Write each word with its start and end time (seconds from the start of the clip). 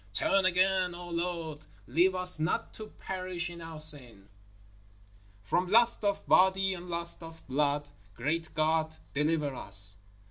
Turn 0.13 0.45
again, 0.45 0.95
O 0.95 1.09
Lord, 1.11 1.63
leave 1.85 2.15
us 2.15 2.39
not 2.39 2.73
to 2.73 2.87
perish 2.87 3.51
in 3.51 3.61
our 3.61 3.79
sin! 3.79 4.29
From 5.43 5.69
lust 5.69 6.03
of 6.03 6.25
body 6.25 6.73
and 6.73 6.89
lust 6.89 7.21
of 7.21 7.45
blood 7.45 7.87
_Great 8.17 8.51
God, 8.55 8.97
deliver 9.13 9.53
us! 9.53 9.97